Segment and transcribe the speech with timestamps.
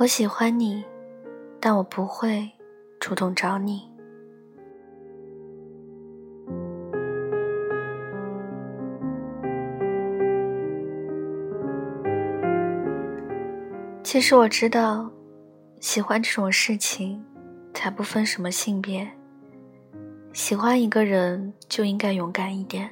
[0.00, 0.84] 我喜欢你，
[1.58, 2.48] 但我不会
[3.00, 3.82] 主动找你。
[14.04, 15.10] 其实我知道，
[15.80, 17.20] 喜欢这种事情，
[17.74, 19.10] 才不分什么性别。
[20.32, 22.88] 喜欢一个人就应该勇敢一点，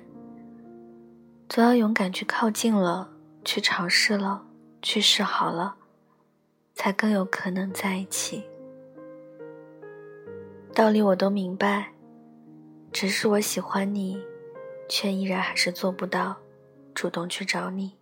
[1.49, 3.09] 总要勇敢去靠近了，
[3.45, 4.43] 去尝试了，
[4.83, 5.77] 去试好了，
[6.77, 8.45] 才更有可能在一起。
[10.75, 11.91] 道理我都明白，
[12.93, 14.23] 只是我喜欢你，
[14.89, 16.37] 却依然还是做不到
[16.95, 17.93] 主动去找你。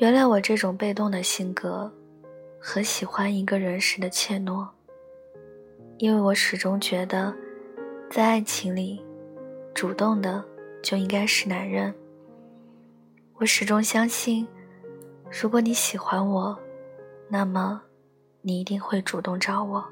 [0.00, 1.90] 原谅我这种被动的性格，
[2.60, 4.68] 和喜欢一个人时的怯懦。
[5.98, 7.34] 因为我始终觉得，
[8.10, 9.02] 在爱情里，
[9.72, 10.44] 主动的
[10.82, 11.94] 就应该是男人。
[13.36, 14.46] 我始终相信，
[15.30, 16.58] 如果你喜欢我，
[17.28, 17.82] 那么
[18.42, 19.84] 你一定会主动找我。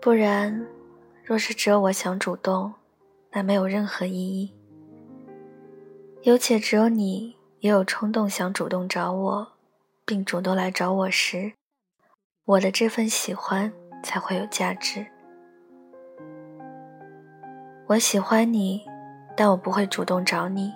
[0.00, 0.66] 不然。
[1.22, 2.72] 若是只有我想主动，
[3.30, 4.50] 那没有任何意义。
[6.22, 9.46] 有且只有你也有冲动想主动找我，
[10.06, 11.52] 并主动来找我时，
[12.46, 13.70] 我的这份喜欢
[14.02, 15.04] 才会有价值。
[17.88, 18.84] 我喜欢你，
[19.34, 20.70] 但我不会主动找你。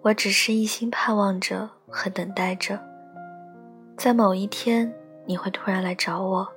[0.00, 2.80] 我只是一心盼望着和等待着，
[3.94, 4.90] 在某一天
[5.26, 6.48] 你会突然来找我。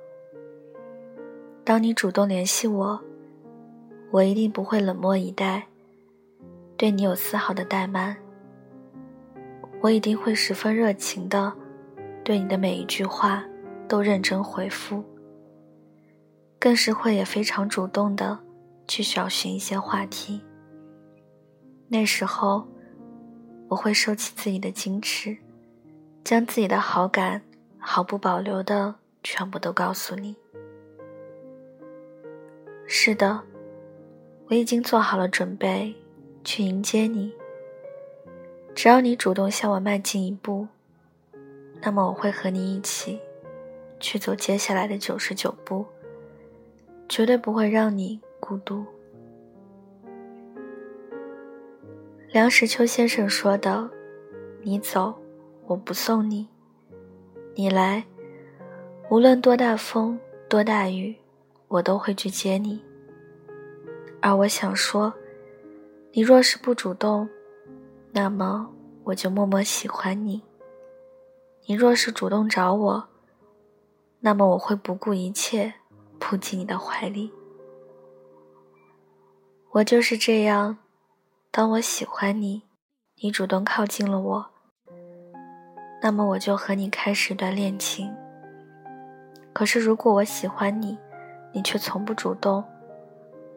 [1.64, 2.98] 当你主动联系我，
[4.10, 5.66] 我一定不会冷漠以待，
[6.78, 8.16] 对你有丝毫的怠慢。
[9.82, 11.52] 我一定会十分热情的，
[12.24, 13.44] 对你的每一句话
[13.86, 15.04] 都认真回复，
[16.58, 18.38] 更是会也非常主动的
[18.86, 20.42] 去找寻一些话题。
[21.88, 22.66] 那时候，
[23.68, 25.36] 我会收起自己的矜持，
[26.24, 27.42] 将自己的好感
[27.78, 30.34] 毫不保留的全部都告诉你。
[32.86, 33.40] 是的，
[34.48, 35.94] 我已经做好了准备，
[36.42, 37.32] 去迎接你。
[38.74, 40.66] 只要你主动向我迈进一步，
[41.80, 43.20] 那么我会和你一起，
[44.00, 45.86] 去走接下来的九十九步，
[47.08, 48.84] 绝对不会让你孤独。
[52.30, 53.88] 梁实秋先生说的
[54.60, 55.14] ：“你走，
[55.66, 56.46] 我不送你；
[57.54, 58.04] 你来，
[59.08, 61.16] 无论多大风，多大雨。”
[61.66, 62.80] 我都会去接你，
[64.20, 65.12] 而我想说，
[66.12, 67.28] 你若是不主动，
[68.12, 68.72] 那么
[69.02, 70.40] 我就默默喜欢你；
[71.66, 73.08] 你若是主动找我，
[74.20, 75.74] 那么我会不顾一切
[76.20, 77.32] 扑进你的怀里。
[79.74, 80.78] 我就是这样，
[81.50, 82.62] 当我喜欢你，
[83.20, 84.46] 你主动靠近了我，
[86.00, 88.14] 那么我就和你开始一段恋情。
[89.52, 90.96] 可是如果我喜欢你，
[91.52, 92.62] 你却从不主动，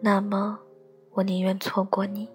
[0.01, 0.57] 那么
[1.11, 2.27] 我宁愿错过你。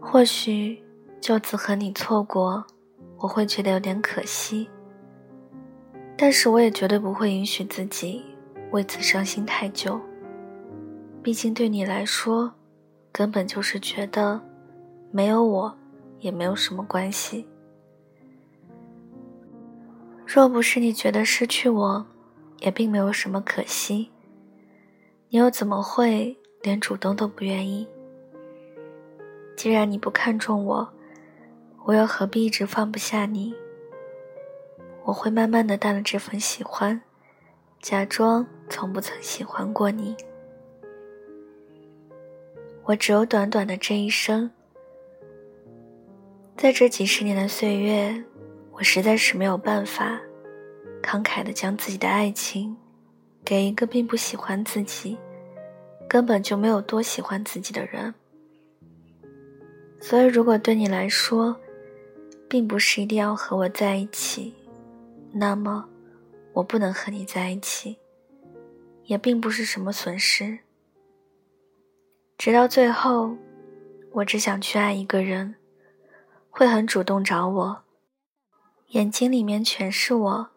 [0.00, 0.80] 或许
[1.20, 2.64] 就此和你错过，
[3.18, 4.70] 我会觉得有点可惜。
[6.16, 8.24] 但是我也绝对不会允许自己
[8.70, 10.00] 为此伤心太久。
[11.22, 12.54] 毕竟对你来说，
[13.12, 14.40] 根本就是觉得
[15.10, 15.76] 没有我
[16.20, 17.46] 也没有什么关系。
[20.24, 22.06] 若不是你觉得失去我，
[22.60, 24.10] 也并没有什么可惜，
[25.28, 27.86] 你又怎么会连主动都不愿意？
[29.56, 30.88] 既然你不看重我，
[31.84, 33.54] 我又何必一直放不下你？
[35.06, 37.00] 我会慢慢的淡了这份喜欢，
[37.80, 40.16] 假装从不曾喜欢过你。
[42.82, 44.50] 我只有短短的这一生，
[46.56, 48.24] 在这几十年的岁月。
[48.72, 50.20] 我实在是没有办法，
[51.02, 52.76] 慷慨的将自己的爱情，
[53.42, 55.16] 给一个并不喜欢自己，
[56.06, 58.12] 根本就没有多喜欢自己的人。
[59.98, 61.56] 所以，如果对你来说，
[62.48, 64.54] 并不是一定要和我在一起，
[65.38, 65.86] 那么，
[66.54, 67.98] 我不能和你在一起，
[69.04, 70.60] 也并不是什么损失。
[72.38, 73.36] 直到最后，
[74.12, 75.56] 我只想去爱一个人，
[76.48, 77.82] 会很主动找我。
[78.88, 80.50] 眼睛里面全是我，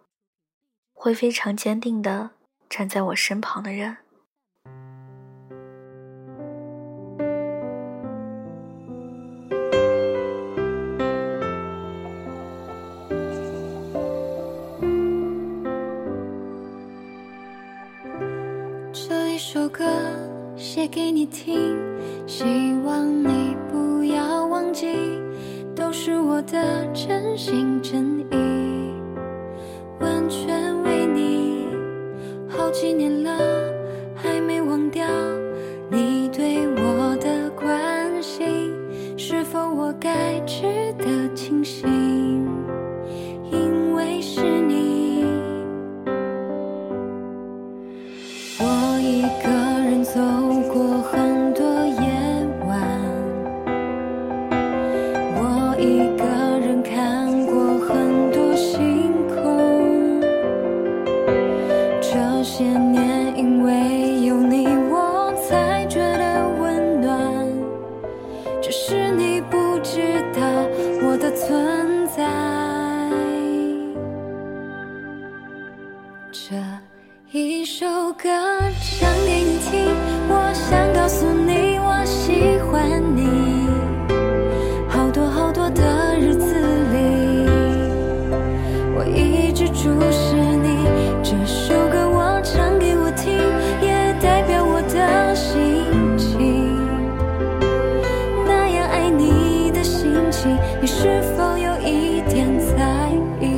[0.94, 2.32] 会非常坚定的
[2.70, 3.98] 站在我身旁的人。
[19.52, 19.84] 首歌
[20.56, 21.76] 写给你听，
[22.28, 22.44] 希
[22.86, 24.86] 望你不要忘记，
[25.76, 28.19] 都是我的真心真，
[100.82, 103.50] 你是否有一点在意？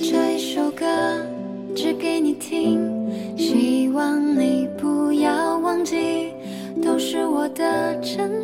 [0.00, 0.86] 这一首歌
[1.74, 2.80] 只给你听，
[3.36, 6.32] 希望你不要忘记，
[6.80, 8.35] 都是我的真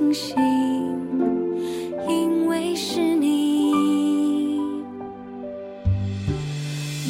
[0.00, 0.36] 得庆幸？
[2.08, 3.72] 因为是你。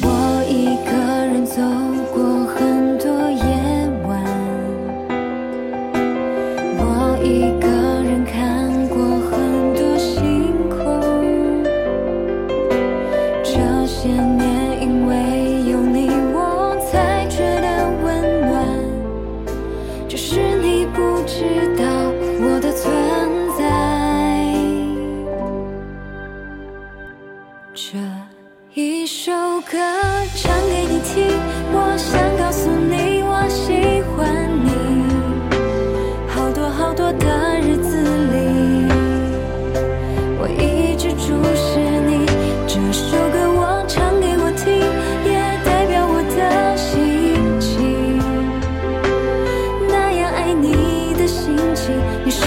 [0.03, 0.91] 我一个
[1.25, 1.61] 人走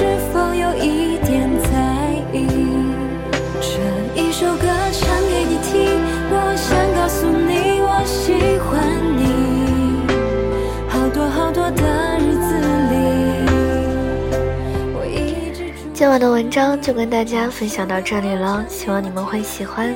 [0.05, 2.47] 是否有一点在意？
[3.59, 5.99] 这一首歌唱给你听，
[6.29, 8.69] 我想告诉你我喜欢
[9.17, 10.05] 你。
[10.91, 11.83] 好多好多的
[12.19, 12.55] 日子
[12.91, 12.93] 里，
[14.95, 19.95] 我一直今晚的文章就跟大家分享到这里了，希望你们会喜欢。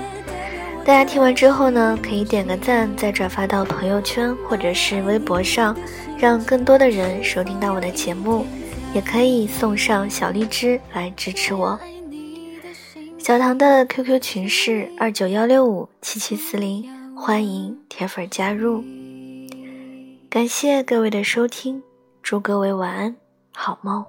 [0.86, 5.76] 大家听完之后呢，可以点个赞，再转发到朋友圈或者是微博上，
[6.16, 8.46] 让更多的人收听到我的节目。
[8.95, 11.78] 也可以送上小荔枝来支持我。
[13.18, 18.83] 小唐的 QQ 群是二九幺六五七七四零，欢迎铁粉加入。
[20.30, 21.83] 感谢各位的收听，
[22.23, 23.16] 祝各位晚安，
[23.52, 24.04] 好梦。